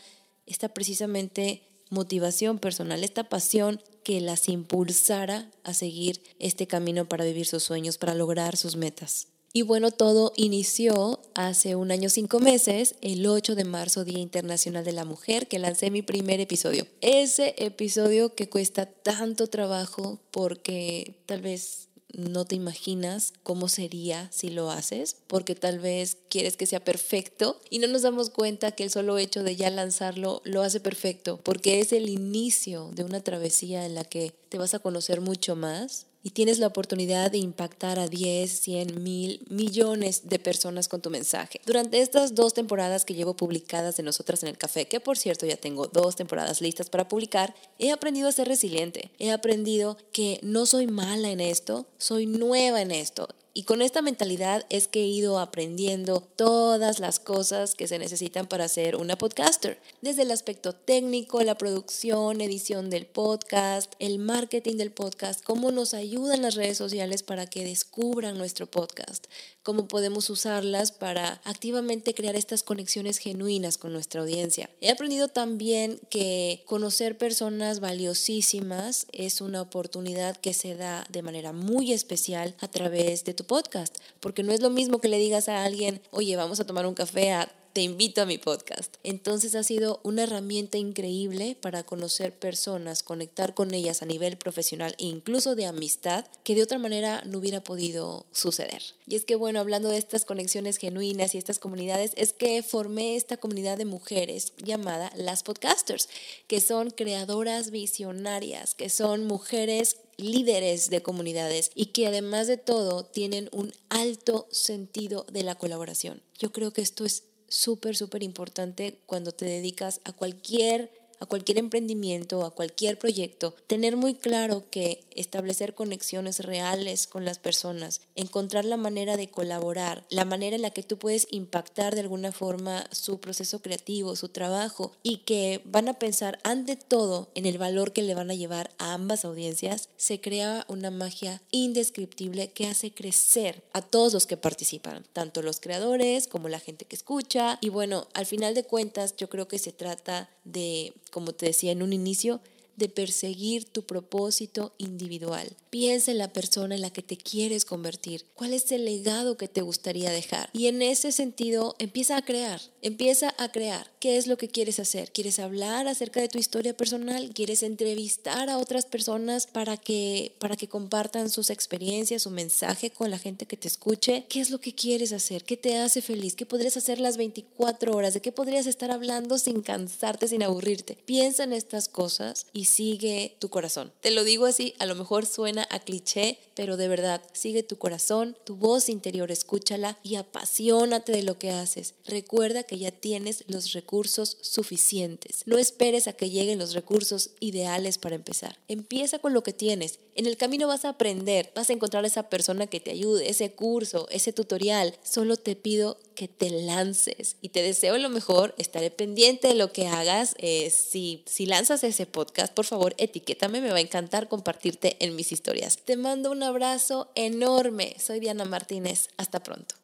esta 0.47 0.71
precisamente 0.71 1.61
motivación 1.91 2.59
personal, 2.59 3.05
esta 3.05 3.29
pasión 3.29 3.79
que 4.05 4.21
las 4.21 4.49
impulsara 4.49 5.51
a 5.65 5.75
seguir 5.75 6.23
este 6.39 6.69
camino 6.69 7.09
para 7.09 7.25
vivir 7.25 7.47
sus 7.47 7.65
sueños, 7.65 7.99
para 7.99 8.15
lograr 8.15 8.57
sus 8.57 8.77
metas. 8.77 9.29
Y 9.57 9.63
bueno, 9.63 9.93
todo 9.93 10.33
inició 10.35 11.21
hace 11.35 11.77
un 11.77 11.93
año 11.93 12.11
cinco 12.11 12.41
meses, 12.41 12.97
el 13.03 13.25
8 13.25 13.55
de 13.55 13.63
marzo, 13.63 14.05
Día 14.05 14.19
Internacional 14.19 14.85
de 14.85 14.91
la 14.91 15.05
Mujer, 15.05 15.47
que 15.47 15.61
lancé 15.61 15.93
mi 15.93 16.03
primer 16.03 16.41
episodio. 16.41 16.89
Ese 17.01 17.55
episodio 17.59 18.35
que 18.35 18.49
cuesta 18.49 18.87
tanto 18.87 19.47
trabajo 19.47 20.19
porque 20.33 21.23
tal 21.27 21.41
vez 21.41 21.89
no 22.17 22.45
te 22.45 22.57
imaginas 22.57 23.33
cómo 23.43 23.69
sería 23.69 24.31
si 24.33 24.51
lo 24.51 24.71
haces, 24.71 25.17
porque 25.27 25.55
tal 25.55 25.79
vez 25.79 26.19
quieres 26.29 26.57
que 26.57 26.67
sea 26.67 26.83
perfecto 26.83 27.61
y 27.71 27.79
no 27.79 27.87
nos 27.89 28.03
damos 28.03 28.31
cuenta 28.31 28.73
que 28.73 28.85
el 28.85 28.91
solo 28.91 29.19
hecho 29.19 29.43
de 29.43 29.57
ya 29.57 29.71
lanzarlo 29.71 30.41
lo 30.45 30.63
hace 30.63 30.81
perfecto, 30.81 31.41
porque 31.43 31.81
es 31.81 31.93
el 31.93 32.09
inicio 32.09 32.91
de 32.95 33.05
una 33.05 33.21
travesía 33.21 33.87
en 33.87 33.95
la 33.95 34.05
que 34.05 34.33
te 34.49 34.59
vas 34.59 34.75
a 34.75 34.79
conocer 34.79 35.21
mucho 35.21 35.57
más 35.57 36.07
y 36.25 36.31
tienes 36.31 36.59
la 36.59 36.67
oportunidad 36.67 37.31
de 37.31 37.39
impactar 37.39 38.01
a 38.01 38.09
10, 38.09 38.51
100, 38.51 39.03
mil, 39.05 39.47
millones 39.51 40.27
de 40.29 40.39
personas 40.39 40.89
con 40.89 41.03
tu 41.03 41.11
mensaje. 41.11 41.61
Durante 41.67 42.01
estas 42.01 42.35
dos 42.35 42.55
temporadas 42.55 43.05
que 43.05 43.15
llevo 43.15 43.37
publicadas 43.37 43.99
de 43.99 44.03
Nosotras 44.03 44.43
en 44.43 44.49
el 44.49 44.59
Café, 44.59 44.89
que 44.89 45.01
por 45.01 45.19
cierto 45.19 45.45
ya 45.45 45.57
tengo 45.57 45.87
dos 45.87 46.17
temporadas 46.17 46.63
listas 46.63 46.89
para 46.89 47.09
publicar, 47.09 47.55
he 47.79 47.93
aprendido 47.93 48.27
a 48.27 48.33
ser 48.33 48.49
resiliente. 48.49 49.11
He 49.19 49.31
aprendido 49.31 49.99
que 50.13 50.41
no 50.43 50.65
soy 50.65 50.87
mala 50.87 51.31
en 51.31 51.41
esto, 51.41 51.87
soy 51.99 52.27
nueva 52.27 52.81
en 52.81 52.91
esto 52.91 53.29
y 53.57 53.63
con 53.63 53.83
esta 53.83 54.03
mentalidad 54.03 54.67
es 54.69 54.89
que 54.89 55.05
he 55.05 55.07
ido 55.07 55.39
aprendiendo 55.39 56.21
todas 56.21 56.99
las 56.99 57.21
cosas 57.21 57.77
que 57.77 57.87
se 57.87 58.01
necesitan 58.01 58.49
para 58.49 58.67
ser 58.67 58.97
una 58.97 59.17
podcaster, 59.17 59.81
desde 60.03 60.23
el 60.23 60.33
aspecto 60.33 60.73
técnico, 60.73 61.41
la 61.43 61.57
producción, 61.57 62.41
edición 62.41 62.91
del 62.91 63.07
podcast, 63.07 63.93
el 64.01 64.19
marketing 64.19 64.77
del 64.77 64.91
podcast, 64.91 65.45
cómo 65.45 65.71
nos 65.71 65.95
ayudan 65.95 66.43
las 66.43 66.57
redes 66.57 66.77
sociales 66.77 67.23
para 67.23 67.47
que 67.47 67.65
descubran 67.65 68.37
nuestro 68.37 68.69
podcast, 68.69 69.27
cómo 69.63 69.87
podemos 69.87 70.31
usarlas 70.31 70.91
para 70.91 71.41
activamente 71.45 72.13
crear 72.13 72.35
estas 72.35 72.65
conexiones 72.65 73.19
genuinas 73.19 73.79
con 73.79 73.93
nuestra 73.93 74.23
audiencia. 74.23 74.69
He 74.81 74.91
aprendido 74.91 75.29
también 75.29 76.01
que 76.11 76.65
conocer 76.67 77.17
personas 77.17 77.79
valiosísimas 77.79 79.07
es 79.13 79.41
una 79.41 79.63
oportunidad 79.63 80.37
que 80.37 80.55
se 80.55 80.75
da 80.75 81.07
de 81.09 81.23
manera 81.23 81.53
muy 81.53 81.93
especial 81.93 82.57
a 82.59 82.67
través 82.67 83.25
de 83.25 83.33
tu 83.35 83.44
podcast, 83.45 83.97
porque 84.21 84.43
no 84.43 84.53
es 84.53 84.61
lo 84.61 84.71
mismo 84.71 85.01
que 85.01 85.09
le 85.09 85.19
digas 85.19 85.49
a 85.49 85.65
alguien, 85.65 86.03
oye, 86.11 86.37
vamos 86.37 86.61
a 86.61 86.67
tomar 86.67 86.87
un 86.87 86.95
café 86.95 87.33
a 87.33 87.53
te 87.75 87.83
invito 87.83 88.23
a 88.23 88.27
mi 88.27 88.39
podcast. 88.39 88.95
Entonces 89.03 89.57
ha 89.57 89.65
sido 89.65 89.99
una 90.05 90.23
herramienta 90.23 90.79
increíble 90.79 91.57
para 91.61 91.83
conocer 91.83 92.33
personas, 92.33 93.03
conectar 93.03 93.53
con 93.53 93.75
ellas 93.75 94.01
a 94.01 94.07
nivel 94.07 94.37
profesional 94.37 94.95
e 94.97 95.07
incluso 95.07 95.57
de 95.57 95.67
amistad 95.67 96.25
que 96.45 96.55
de 96.55 96.63
otra 96.63 96.79
manera 96.79 97.23
no 97.27 97.39
hubiera 97.39 97.65
podido 97.65 98.27
suceder. 98.31 98.81
Y 99.09 99.17
es 99.17 99.25
que 99.25 99.35
bueno, 99.35 99.59
hablando 99.59 99.89
de 99.89 99.99
estas 99.99 100.25
conexiones 100.25 100.77
genuinas 100.77 101.35
y 101.35 101.39
estas 101.39 101.59
comunidades, 101.59 102.13
es 102.17 102.33
que 102.33 102.63
formé 102.63 103.17
esta 103.17 103.39
comunidad 103.39 103.77
de 103.77 103.87
mujeres 103.87 104.53
llamada 104.59 105.11
las 105.17 105.43
podcasters, 105.43 106.09
que 106.47 106.61
son 106.61 106.91
creadoras 106.91 107.73
visionarias, 107.73 108.77
que 108.77 108.89
son 108.89 109.27
mujeres 109.27 109.97
líderes 110.17 110.91
de 110.91 111.03
comunidades 111.03 111.73
y 111.75 111.87
que 111.87 112.07
además 112.07 112.47
de 112.47 112.57
todo 112.57 113.05
tienen 113.05 113.49
un 113.51 113.73
alto 113.89 114.47
sentido 114.53 115.27
de 115.33 115.43
la 115.43 115.57
colaboración. 115.57 116.23
Yo 116.39 116.53
creo 116.53 116.73
que 116.73 116.83
esto 116.83 117.05
es 117.05 117.25
súper, 117.49 117.97
súper 117.97 118.23
importante 118.23 118.99
cuando 119.07 119.33
te 119.33 119.45
dedicas 119.45 120.01
a 120.05 120.13
cualquier 120.13 120.91
a 121.21 121.27
cualquier 121.27 121.59
emprendimiento, 121.59 122.45
a 122.45 122.51
cualquier 122.51 122.99
proyecto, 122.99 123.55
tener 123.67 123.97
muy 123.97 124.15
claro 124.15 124.65
que 124.71 125.05
establecer 125.11 125.75
conexiones 125.75 126.41
reales 126.41 127.07
con 127.07 127.25
las 127.25 127.39
personas, 127.39 128.01
encontrar 128.15 128.65
la 128.65 128.77
manera 128.77 129.17
de 129.17 129.29
colaborar, 129.29 130.05
la 130.11 130.25
manera 130.25 130.57
en 130.57 130.63
la 130.63 130.71
que 130.71 130.83
tú 130.83 130.99
puedes 130.99 131.27
impactar 131.31 131.95
de 131.95 132.01
alguna 132.01 132.33
forma 132.33 132.87
su 132.91 133.21
proceso 133.21 133.61
creativo, 133.61 134.17
su 134.17 134.29
trabajo 134.29 134.93
y 135.03 135.19
que 135.19 135.61
van 135.65 135.89
a 135.89 135.99
pensar 135.99 136.39
ante 136.43 136.77
todo 136.77 137.31
en 137.35 137.47
el 137.47 137.59
valor 137.59 137.93
que 137.93 138.03
le 138.03 138.15
van 138.15 138.31
a 138.31 138.35
llevar 138.35 138.71
a 138.79 138.95
ambas 138.95 139.25
audiencias, 139.25 139.89
se 139.97 140.21
crea 140.21 140.65
una 140.69 140.91
magia 140.91 141.43
indescriptible 141.51 142.51
que 142.51 142.67
hace 142.67 142.93
crecer 142.93 143.63
a 143.73 143.83
todos 143.83 144.13
los 144.13 144.27
que 144.27 144.37
participan, 144.37 145.05
tanto 145.13 145.43
los 145.43 145.61
creadores 145.61 146.27
como 146.27 146.49
la 146.49 146.61
gente 146.61 146.85
que 146.85 146.97
escucha. 146.97 147.59
Y 147.61 147.69
bueno, 147.69 148.09
al 148.15 148.27
final 148.27 148.55
de 148.55 148.65
cuentas 148.65 149.17
yo 149.17 149.29
creo 149.29 149.49
que 149.49 149.59
se 149.59 149.73
trata 149.73 150.29
de 150.45 150.93
como 151.15 151.33
te 151.33 151.47
decía 151.47 151.71
en 151.71 151.85
un 151.85 151.93
inicio, 151.93 152.41
de 152.77 152.89
perseguir 152.89 153.65
tu 153.65 153.85
propósito 153.85 154.75
individual. 154.79 155.57
Piensa 155.71 156.13
en 156.13 156.19
la 156.19 156.33
persona 156.33 156.75
en 156.75 156.83
la 156.83 156.91
que 156.91 157.03
te 157.03 157.17
quieres 157.17 157.65
convertir. 157.65 158.25
¿Cuál 158.35 158.53
es 158.53 158.71
el 158.73 158.85
legado 158.85 159.37
que 159.37 159.49
te 159.49 159.63
gustaría 159.63 160.11
dejar? 160.11 160.51
Y 160.53 160.69
en 160.69 160.83
ese 160.83 161.13
sentido, 161.13 161.75
empieza 161.79 162.17
a 162.17 162.25
crear. 162.25 162.61
Empieza 162.83 163.35
a 163.39 163.51
crear. 163.51 163.91
¿Qué 163.99 164.17
es 164.17 164.27
lo 164.27 164.37
que 164.37 164.49
quieres 164.49 164.79
hacer? 164.79 165.11
¿Quieres 165.11 165.39
hablar 165.39 165.89
acerca 165.89 166.21
de 166.21 166.29
tu 166.29 166.39
historia 166.39 166.77
personal? 166.77 167.31
¿Quieres 167.35 167.63
entrevistar 167.63 168.51
a 168.51 168.59
otras 168.59 168.87
personas 168.87 169.47
para 169.47 169.77
que, 169.77 170.35
para 170.39 170.57
que 170.57 170.69
compartan 170.69 171.31
sus 171.31 171.51
experiencias, 171.51 172.23
su 172.23 172.31
mensaje 172.31 172.91
con 172.91 173.11
la 173.11 173.19
gente 173.19 173.47
que 173.47 173.57
te 173.57 173.69
escuche? 173.69 174.27
¿Qué 174.29 174.41
es 174.41 174.51
lo 174.51 174.61
que 174.61 174.75
quieres 174.75 175.13
hacer? 175.13 175.45
¿Qué 175.45 175.57
te 175.57 175.79
hace 175.79 176.03
feliz? 176.03 176.35
¿Qué 176.35 176.47
podrías 176.47 176.77
hacer 176.77 177.01
las 177.01 177.17
24 177.17 177.97
horas? 177.97 178.15
¿De 178.15 178.21
qué 178.21 178.33
podrías 178.33 178.67
estar 178.67 178.91
hablando 178.91 179.39
sin 179.39 179.63
cansarte, 179.63 180.29
sin 180.29 180.43
aburrirte? 180.43 180.99
Piensa 181.05 181.45
en 181.45 181.53
estas 181.53 181.89
cosas 181.89 182.47
y 182.53 182.64
sigue 182.65 183.37
tu 183.39 183.49
corazón. 183.49 183.93
Te 184.01 184.11
lo 184.11 184.25
digo 184.25 184.47
así, 184.47 184.75
a 184.79 184.87
lo 184.87 184.95
mejor 184.95 185.27
suena 185.27 185.67
a 185.71 185.79
cliché, 185.81 186.39
pero 186.55 186.77
de 186.77 186.89
verdad, 186.89 187.23
sigue 187.33 187.63
tu 187.63 187.77
corazón, 187.77 188.37
tu 188.45 188.57
voz 188.57 188.89
interior, 188.89 189.31
escúchala 189.31 189.99
y 190.03 190.17
apasionate 190.17 191.13
de 191.13 191.23
lo 191.23 191.39
que 191.39 191.51
haces. 191.51 191.95
Recuerda 192.07 192.63
que 192.63 192.79
ya 192.79 192.91
tienes 192.91 193.45
los 193.49 193.73
recursos 193.73 194.39
suficientes. 194.41 195.43
No 195.47 195.59
esperes 195.59 196.09
a 196.09 196.13
que 196.13 196.31
lleguen 196.31 196.59
los 196.59 196.75
recursos 196.75 197.31
ideales 197.41 197.99
para 197.99 198.15
empezar. 198.15 198.59
Empieza 198.69 199.19
con 199.19 199.35
lo 199.35 199.43
que 199.43 199.53
tienes. 199.53 199.99
En 200.15 200.27
el 200.27 200.37
camino 200.37 200.69
vas 200.69 200.85
a 200.85 200.91
aprender, 200.91 201.51
vas 201.57 201.71
a 201.71 201.73
encontrar 201.73 202.05
a 202.05 202.07
esa 202.07 202.29
persona 202.29 202.69
que 202.69 202.79
te 202.79 202.93
ayude, 202.93 203.29
ese 203.29 203.53
curso, 203.53 204.07
ese 204.11 204.33
tutorial. 204.33 204.95
Solo 205.03 205.37
te 205.37 205.57
pido 205.57 205.99
que 206.15 206.29
te 206.29 206.51
lances 206.51 207.37
y 207.43 207.49
te 207.49 207.63
deseo 207.63 207.99
lo 207.99 208.09
mejor. 208.09 208.55
Estaré 208.57 208.91
pendiente 208.91 209.49
de 209.49 209.55
lo 209.55 209.73
que 209.73 209.89
hagas. 209.89 210.37
Eh, 210.39 210.71
si, 210.71 211.25
si 211.27 211.47
lanzas 211.47 211.83
ese 211.83 212.07
podcast, 212.07 212.55
por 212.55 212.65
favor, 212.65 212.95
etiquétame. 212.99 213.61
Me 213.61 213.71
va 213.71 213.79
a 213.79 213.81
encantar 213.81 214.29
compartirte 214.29 214.97
en 215.01 215.17
mis 215.17 215.33
historias. 215.33 215.79
Te 215.85 215.97
mando 215.97 216.31
un 216.31 216.44
abrazo 216.45 217.11
enorme. 217.15 217.95
Soy 217.99 218.21
Diana 218.21 218.45
Martínez. 218.45 219.09
Hasta 219.17 219.41
pronto. 219.41 219.75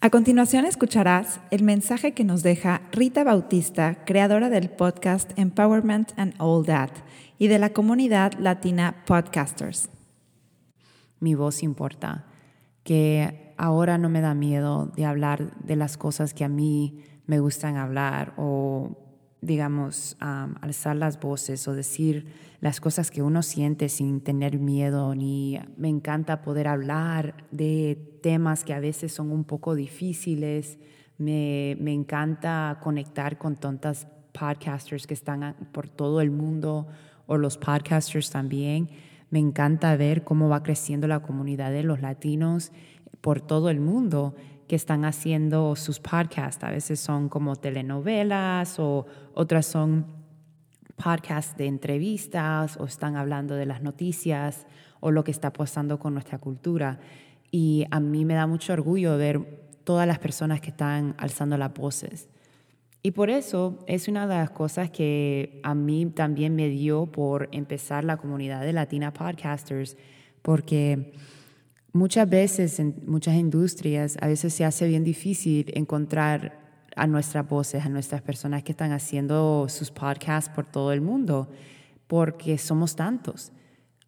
A 0.00 0.10
continuación 0.10 0.66
escucharás 0.66 1.40
el 1.50 1.62
mensaje 1.62 2.12
que 2.12 2.24
nos 2.24 2.42
deja 2.42 2.82
Rita 2.92 3.24
Bautista, 3.24 4.04
creadora 4.04 4.50
del 4.50 4.68
podcast 4.68 5.30
Empowerment 5.38 6.12
and 6.18 6.34
All 6.38 6.66
That 6.66 6.90
y 7.38 7.48
de 7.48 7.58
la 7.58 7.72
comunidad 7.72 8.34
latina 8.34 9.02
Podcasters. 9.06 9.88
Mi 11.20 11.34
voz 11.34 11.62
importa, 11.62 12.26
que 12.82 13.54
ahora 13.56 13.96
no 13.96 14.10
me 14.10 14.20
da 14.20 14.34
miedo 14.34 14.92
de 14.94 15.06
hablar 15.06 15.56
de 15.60 15.76
las 15.76 15.96
cosas 15.96 16.34
que 16.34 16.44
a 16.44 16.48
mí 16.48 17.02
me 17.26 17.40
gustan 17.40 17.76
hablar 17.76 18.34
o 18.36 19.03
digamos, 19.44 20.16
alzar 20.20 20.96
las 20.96 21.20
voces 21.20 21.68
o 21.68 21.74
decir 21.74 22.26
las 22.60 22.80
cosas 22.80 23.10
que 23.10 23.22
uno 23.22 23.42
siente 23.42 23.88
sin 23.88 24.20
tener 24.20 24.58
miedo, 24.58 25.14
ni 25.14 25.58
me 25.76 25.88
encanta 25.88 26.42
poder 26.42 26.66
hablar 26.66 27.46
de 27.50 28.18
temas 28.22 28.64
que 28.64 28.72
a 28.72 28.80
veces 28.80 29.12
son 29.12 29.30
un 29.30 29.44
poco 29.44 29.74
difíciles, 29.74 30.78
me, 31.18 31.76
me 31.78 31.92
encanta 31.92 32.78
conectar 32.82 33.38
con 33.38 33.56
tantas 33.56 34.06
podcasters 34.32 35.06
que 35.06 35.14
están 35.14 35.54
por 35.72 35.88
todo 35.88 36.20
el 36.20 36.30
mundo 36.30 36.86
o 37.26 37.36
los 37.36 37.58
podcasters 37.58 38.30
también. 38.30 38.88
Me 39.30 39.38
encanta 39.38 39.96
ver 39.96 40.24
cómo 40.24 40.48
va 40.48 40.62
creciendo 40.62 41.06
la 41.06 41.20
comunidad 41.20 41.70
de 41.70 41.82
los 41.82 42.00
latinos 42.00 42.72
por 43.20 43.40
todo 43.40 43.70
el 43.70 43.80
mundo 43.80 44.34
que 44.66 44.76
están 44.76 45.04
haciendo 45.04 45.76
sus 45.76 46.00
podcasts. 46.00 46.62
A 46.64 46.70
veces 46.70 47.00
son 47.00 47.28
como 47.28 47.56
telenovelas 47.56 48.78
o 48.78 49.06
otras 49.34 49.66
son 49.66 50.06
podcasts 50.96 51.56
de 51.56 51.66
entrevistas 51.66 52.76
o 52.78 52.84
están 52.84 53.16
hablando 53.16 53.54
de 53.54 53.66
las 53.66 53.82
noticias 53.82 54.66
o 55.00 55.10
lo 55.10 55.24
que 55.24 55.30
está 55.30 55.52
pasando 55.52 55.98
con 55.98 56.14
nuestra 56.14 56.38
cultura. 56.38 56.98
Y 57.50 57.86
a 57.90 58.00
mí 58.00 58.24
me 58.24 58.34
da 58.34 58.46
mucho 58.46 58.72
orgullo 58.72 59.16
ver 59.16 59.64
todas 59.84 60.06
las 60.06 60.18
personas 60.18 60.60
que 60.60 60.70
están 60.70 61.14
alzando 61.18 61.56
las 61.58 61.72
voces. 61.74 62.28
Y 63.02 63.10
por 63.10 63.28
eso 63.28 63.84
es 63.86 64.08
una 64.08 64.26
de 64.26 64.34
las 64.34 64.50
cosas 64.50 64.90
que 64.90 65.60
a 65.62 65.74
mí 65.74 66.06
también 66.06 66.56
me 66.56 66.70
dio 66.70 67.04
por 67.04 67.50
empezar 67.52 68.02
la 68.02 68.16
comunidad 68.16 68.62
de 68.62 68.72
Latina 68.72 69.12
Podcasters, 69.12 69.98
porque 70.40 71.12
Muchas 71.94 72.28
veces 72.28 72.80
en 72.80 72.96
muchas 73.06 73.36
industrias 73.36 74.16
a 74.20 74.26
veces 74.26 74.52
se 74.52 74.64
hace 74.64 74.88
bien 74.88 75.04
difícil 75.04 75.70
encontrar 75.76 76.58
a 76.96 77.06
nuestras 77.06 77.48
voces, 77.48 77.86
a 77.86 77.88
nuestras 77.88 78.20
personas 78.20 78.64
que 78.64 78.72
están 78.72 78.90
haciendo 78.90 79.68
sus 79.68 79.92
podcasts 79.92 80.50
por 80.52 80.66
todo 80.66 80.92
el 80.92 81.00
mundo, 81.00 81.48
porque 82.08 82.58
somos 82.58 82.96
tantos. 82.96 83.52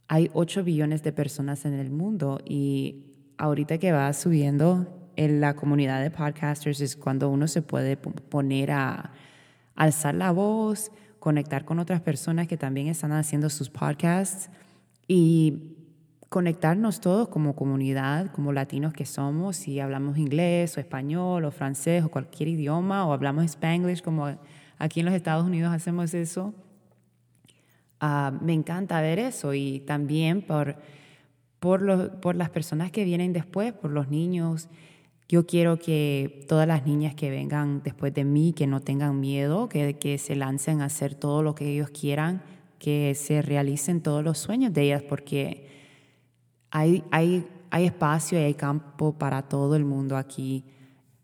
Hay 0.09 0.33
8 0.35 0.65
billones 0.65 1.05
de 1.05 1.13
personas 1.13 1.65
en 1.65 1.75
el 1.75 1.91
mundo 1.91 2.41
y 2.45 3.05
ahorita 3.39 3.79
que 3.79 3.93
va 3.93 4.13
subiendo 4.15 5.09
en 5.15 5.41
la 5.41 5.55
comunidad 5.55 6.03
de 6.03 6.11
podcasters 6.11 6.81
es 6.81 6.97
cuando 6.97 7.31
uno 7.31 7.47
se 7.47 7.63
puede 7.63 7.97
poner 7.97 8.73
a 8.73 9.13
alzar 9.77 10.17
la 10.17 10.33
voz, 10.33 10.91
conectar 11.21 11.65
con 11.65 11.79
otras 11.79 12.01
personas 12.01 12.49
que 12.49 12.57
también 12.57 12.89
están 12.89 13.13
haciendo 13.13 13.49
sus 13.49 13.71
podcasts 13.71 14.51
y 15.07 15.76
conectarnos 16.37 17.01
todos 17.01 17.29
como 17.29 17.57
comunidad, 17.57 18.31
como 18.31 18.53
latinos 18.53 18.93
que 18.93 19.07
somos, 19.07 19.57
si 19.57 19.81
hablamos 19.81 20.19
inglés 20.19 20.77
o 20.77 20.81
español 20.81 21.47
o 21.47 21.51
francés 21.51 22.05
o 22.05 22.11
cualquier 22.11 22.51
idioma 22.51 23.07
o 23.07 23.15
hablamos 23.15 23.47
spanglish 23.47 24.03
como 24.03 24.27
aquí 24.77 25.01
en 25.01 25.07
los 25.07 25.15
Estados 25.15 25.47
Unidos 25.47 25.73
hacemos 25.73 26.13
eso. 26.13 26.53
Ah, 28.01 28.39
me 28.43 28.53
encanta 28.53 29.01
ver 29.01 29.19
eso 29.19 29.55
y 29.55 29.81
también 29.87 30.43
por, 30.43 30.77
por, 31.59 32.21
por 32.21 32.37
las 32.37 32.51
personas 32.51 32.91
que 32.91 33.05
vienen 33.05 33.33
después, 33.33 33.73
por 33.73 33.91
los 33.91 34.11
niños. 34.11 34.69
Yo 35.31 35.47
quiero 35.47 35.79
que 35.79 36.45
todas 36.49 36.69
las 36.69 36.85
niñas 36.85 37.15
que 37.15 37.31
vengan 37.31 37.81
después 37.83 38.13
de 38.13 38.25
mí, 38.25 38.53
que 38.53 38.67
no 38.67 38.81
tengan 38.81 39.21
miedo, 39.21 39.71
que, 39.71 39.95
que 39.95 40.19
se 40.19 40.37
lancen 40.37 40.83
a 40.83 40.85
hacer 40.85 41.15
todo 41.15 41.43
lo 41.43 41.55
que 41.55 41.73
ellos 41.73 41.89
quieran, 41.89 42.43
que 42.79 43.15
se 43.15 43.41
realicen 43.41 44.03
todos 44.03 44.23
los 44.23 44.37
sueños 44.37 44.75
de 44.75 44.83
ellas, 44.83 45.03
porque 45.03 45.76
hay, 46.77 47.05
hay, 47.11 47.49
hay 47.71 47.87
espacio 47.87 48.39
y 48.39 48.43
hay 48.43 48.53
campo 48.53 49.15
para 49.15 49.49
todo 49.49 49.77
el 49.77 49.87
mundo 49.87 50.19
aquí, 50.19 50.67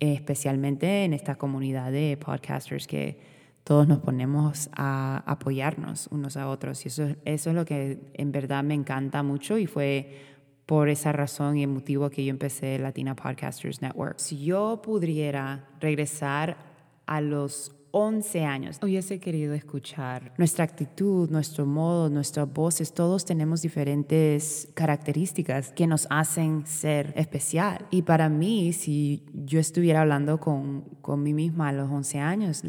especialmente 0.01 1.05
en 1.05 1.13
esta 1.13 1.35
comunidad 1.35 1.93
de 1.93 2.17
podcasters 2.17 2.87
que 2.87 3.21
todos 3.63 3.87
nos 3.87 3.99
ponemos 3.99 4.71
a 4.75 5.23
apoyarnos 5.27 6.09
unos 6.11 6.39
a 6.39 6.49
otros. 6.49 6.83
Y 6.87 6.89
eso, 6.89 7.17
eso 7.27 7.51
es 7.51 7.55
lo 7.55 7.67
que 7.67 8.01
en 8.15 8.33
verdad 8.33 8.65
me 8.65 8.73
encanta 8.73 9.23
mucho 9.23 9.59
y 9.59 9.67
fue 9.67 10.23
por 10.65 10.89
esa 10.89 11.13
razón 11.13 11.59
y 11.59 11.65
el 11.65 11.69
motivo 11.69 12.09
que 12.09 12.25
yo 12.25 12.31
empecé 12.31 12.79
Latina 12.79 13.15
Podcasters 13.15 13.83
Network. 13.83 14.21
Si 14.21 14.43
yo 14.43 14.81
pudiera 14.83 15.69
regresar 15.81 16.57
a 17.05 17.21
los 17.21 17.77
11 17.93 18.45
años. 18.45 18.79
Hubiese 18.83 19.21
querido 19.21 19.55
escuchar 19.55 20.33
nuestra 20.39 20.65
actitud, 20.65 21.31
nuestro 21.31 21.67
modo, 21.67 22.09
nuestras 22.09 22.53
voces. 22.53 22.93
Todos 22.93 23.25
tenemos 23.25 23.63
diferentes 23.63 24.69
características 24.75 25.73
que 25.73 25.87
nos 25.87 26.07
hacen 26.11 26.67
ser 26.67 27.13
especial. 27.17 27.87
Y 27.91 28.03
para 28.03 28.29
mí, 28.29 28.73
si 28.73 29.27
yo 29.33 29.61
estuviera 29.61 30.01
hablando 30.01 30.41
con, 30.41 30.83
con 31.03 31.23
mí 31.23 31.35
misma 31.35 31.69
a 31.69 31.73
los 31.73 31.91
11 31.91 32.19
años, 32.19 32.63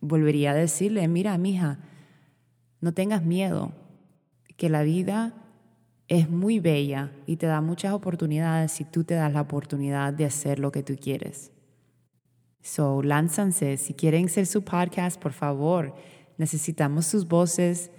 volvería 0.00 0.52
a 0.52 0.54
decirle, 0.54 1.06
mira, 1.08 1.36
mija, 1.36 1.80
no 2.80 2.94
tengas 2.94 3.24
miedo, 3.24 3.72
que 4.56 4.68
la 4.68 4.82
vida 4.82 5.34
es 6.06 6.30
muy 6.30 6.60
bella 6.60 7.12
y 7.26 7.36
te 7.36 7.46
da 7.46 7.60
muchas 7.60 7.92
oportunidades 7.92 8.72
si 8.72 8.84
tú 8.84 9.04
te 9.04 9.14
das 9.14 9.32
la 9.32 9.40
oportunidad 9.40 10.12
de 10.12 10.26
hacer 10.26 10.58
lo 10.58 10.72
que 10.72 10.82
tú 10.82 10.96
quieres. 11.00 11.52
So, 12.62 13.02
lánzanse. 13.02 13.76
Si 13.76 13.94
quieren 13.94 14.28
ser 14.28 14.46
su 14.46 14.62
podcast, 14.62 15.20
por 15.20 15.32
favor, 15.32 15.94
necesitamos 16.36 17.06
sus 17.06 17.26
voces 17.26 17.90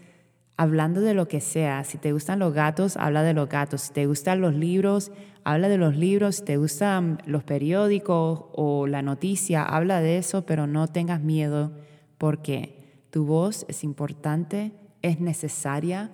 hablando 0.58 1.02
de 1.02 1.14
lo 1.14 1.28
que 1.28 1.42
sea. 1.42 1.84
Si 1.84 1.98
te 1.98 2.12
gustan 2.12 2.40
los 2.40 2.54
gatos, 2.54 2.98
habla 2.98 3.24
de 3.24 3.34
los 3.34 3.50
gatos. 3.50 3.82
Si 3.82 3.94
te 3.94 4.06
gustan 4.06 4.42
los 4.42 4.54
libros, 4.54 5.12
habla 5.44 5.70
de 5.70 5.78
los 5.78 5.96
libros. 5.96 6.36
Si 6.38 6.44
te 6.44 6.58
gustan 6.58 7.20
los 7.26 7.44
periódicos 7.44 8.46
o 8.54 8.86
la 8.86 9.02
noticia, 9.02 9.64
habla 9.64 10.02
de 10.02 10.18
eso, 10.18 10.46
pero 10.46 10.68
no 10.68 10.88
tengas 10.88 11.22
miedo 11.22 11.72
porque 12.18 13.08
tu 13.10 13.26
voz 13.26 13.66
es 13.68 13.84
importante, 13.84 14.74
es 15.02 15.20
necesaria 15.20 16.12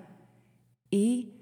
y 0.90 1.37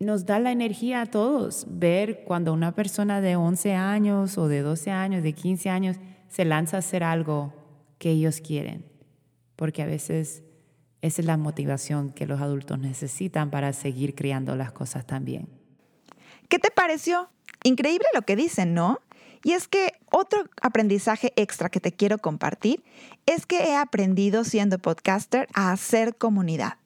nos 0.00 0.26
da 0.26 0.38
la 0.38 0.52
energía 0.52 1.00
a 1.02 1.06
todos 1.06 1.66
ver 1.68 2.24
cuando 2.24 2.52
una 2.52 2.72
persona 2.72 3.20
de 3.20 3.36
11 3.36 3.74
años 3.74 4.38
o 4.38 4.48
de 4.48 4.62
12 4.62 4.90
años, 4.90 5.22
de 5.22 5.32
15 5.32 5.70
años, 5.70 5.96
se 6.28 6.44
lanza 6.44 6.76
a 6.76 6.80
hacer 6.80 7.02
algo 7.02 7.52
que 7.98 8.10
ellos 8.10 8.40
quieren, 8.40 8.84
porque 9.56 9.82
a 9.82 9.86
veces 9.86 10.42
esa 11.00 11.22
es 11.22 11.26
la 11.26 11.36
motivación 11.36 12.10
que 12.10 12.26
los 12.26 12.40
adultos 12.40 12.78
necesitan 12.78 13.50
para 13.50 13.72
seguir 13.72 14.14
criando 14.14 14.56
las 14.56 14.72
cosas 14.72 15.06
también. 15.06 15.48
¿Qué 16.48 16.58
te 16.58 16.70
pareció? 16.70 17.28
Increíble 17.64 18.06
lo 18.14 18.22
que 18.22 18.36
dicen, 18.36 18.74
¿no? 18.74 19.00
Y 19.44 19.52
es 19.52 19.68
que 19.68 19.92
otro 20.10 20.44
aprendizaje 20.60 21.32
extra 21.36 21.68
que 21.68 21.80
te 21.80 21.92
quiero 21.92 22.18
compartir 22.18 22.82
es 23.26 23.46
que 23.46 23.64
he 23.64 23.76
aprendido 23.76 24.44
siendo 24.44 24.78
podcaster 24.78 25.48
a 25.54 25.70
hacer 25.70 26.16
comunidad. 26.16 26.78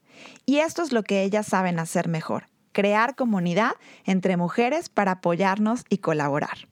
Y 0.44 0.58
esto 0.58 0.82
es 0.82 0.92
lo 0.92 1.02
que 1.02 1.22
ellas 1.22 1.46
saben 1.46 1.78
hacer 1.78 2.08
mejor, 2.08 2.44
crear 2.72 3.14
comunidad 3.14 3.72
entre 4.04 4.36
mujeres 4.36 4.88
para 4.88 5.12
apoyarnos 5.12 5.84
y 5.88 5.98
colaborar. 5.98 6.68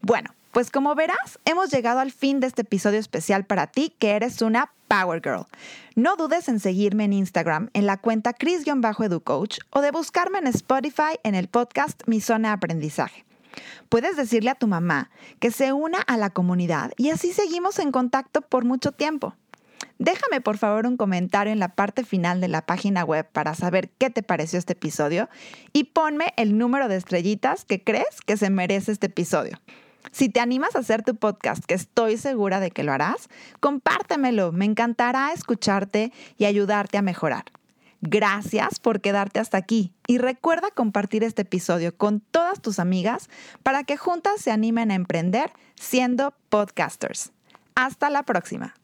Bueno, 0.00 0.30
pues 0.52 0.70
como 0.70 0.94
verás, 0.94 1.38
hemos 1.44 1.70
llegado 1.70 2.00
al 2.00 2.10
fin 2.10 2.40
de 2.40 2.48
este 2.48 2.62
episodio 2.62 2.98
especial 2.98 3.44
para 3.44 3.68
ti 3.68 3.94
que 3.98 4.12
eres 4.12 4.42
una 4.42 4.72
Power 4.88 5.20
Girl. 5.22 5.46
No 5.94 6.16
dudes 6.16 6.48
en 6.48 6.58
seguirme 6.58 7.04
en 7.04 7.12
Instagram 7.12 7.70
en 7.72 7.86
la 7.86 7.98
cuenta 7.98 8.32
Chris-EduCoach 8.32 9.58
o 9.70 9.80
de 9.80 9.92
buscarme 9.92 10.38
en 10.38 10.48
Spotify 10.48 11.18
en 11.22 11.36
el 11.36 11.46
podcast 11.46 12.02
Mi 12.06 12.20
Zona 12.20 12.48
de 12.48 12.54
Aprendizaje. 12.54 13.24
Puedes 13.88 14.16
decirle 14.16 14.50
a 14.50 14.56
tu 14.56 14.66
mamá 14.66 15.10
que 15.38 15.50
se 15.52 15.72
una 15.72 16.00
a 16.00 16.16
la 16.16 16.30
comunidad 16.30 16.92
y 16.96 17.10
así 17.10 17.32
seguimos 17.32 17.78
en 17.78 17.92
contacto 17.92 18.40
por 18.40 18.64
mucho 18.64 18.90
tiempo. 18.90 19.36
Déjame 20.00 20.40
por 20.40 20.56
favor 20.56 20.86
un 20.86 20.96
comentario 20.96 21.52
en 21.52 21.58
la 21.58 21.74
parte 21.74 22.04
final 22.04 22.40
de 22.40 22.48
la 22.48 22.64
página 22.64 23.04
web 23.04 23.28
para 23.30 23.54
saber 23.54 23.90
qué 23.90 24.08
te 24.08 24.22
pareció 24.22 24.58
este 24.58 24.72
episodio 24.72 25.28
y 25.74 25.84
ponme 25.84 26.32
el 26.38 26.56
número 26.56 26.88
de 26.88 26.96
estrellitas 26.96 27.66
que 27.66 27.84
crees 27.84 28.22
que 28.24 28.38
se 28.38 28.48
merece 28.48 28.92
este 28.92 29.08
episodio. 29.08 29.60
Si 30.10 30.30
te 30.30 30.40
animas 30.40 30.74
a 30.74 30.78
hacer 30.78 31.02
tu 31.02 31.16
podcast, 31.16 31.62
que 31.66 31.74
estoy 31.74 32.16
segura 32.16 32.60
de 32.60 32.70
que 32.70 32.82
lo 32.82 32.92
harás, 32.92 33.28
compártemelo. 33.60 34.52
Me 34.52 34.64
encantará 34.64 35.34
escucharte 35.34 36.14
y 36.38 36.46
ayudarte 36.46 36.96
a 36.96 37.02
mejorar. 37.02 37.44
Gracias 38.00 38.80
por 38.80 39.02
quedarte 39.02 39.38
hasta 39.38 39.58
aquí 39.58 39.92
y 40.06 40.16
recuerda 40.16 40.70
compartir 40.70 41.24
este 41.24 41.42
episodio 41.42 41.94
con 41.94 42.20
todas 42.20 42.62
tus 42.62 42.78
amigas 42.78 43.28
para 43.62 43.84
que 43.84 43.98
juntas 43.98 44.40
se 44.40 44.50
animen 44.50 44.92
a 44.92 44.94
emprender 44.94 45.52
siendo 45.74 46.32
podcasters. 46.48 47.32
Hasta 47.74 48.08
la 48.08 48.22
próxima. 48.22 48.79